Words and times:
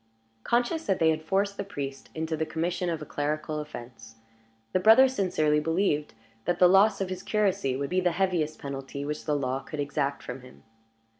Conscious 0.43 0.87
that 0.87 0.97
they 0.97 1.11
had 1.11 1.21
forced 1.21 1.57
the 1.57 1.63
priest 1.63 2.09
into 2.15 2.35
the 2.35 2.43
commission 2.43 2.89
of 2.89 3.03
a 3.03 3.05
clerical 3.05 3.59
offense, 3.59 4.15
the 4.73 4.79
brothers 4.79 5.13
sincerely 5.13 5.59
believed 5.59 6.15
that 6.45 6.57
the 6.57 6.67
loss 6.67 7.01
of 7.01 7.09
his 7.09 7.21
curacy 7.21 7.77
would 7.77 7.91
be 7.91 8.01
the 8.01 8.13
heaviest 8.13 8.57
penalty 8.57 9.05
which 9.05 9.25
the 9.25 9.35
law 9.35 9.59
could 9.61 9.79
exact 9.79 10.23
from 10.23 10.41
him. 10.41 10.63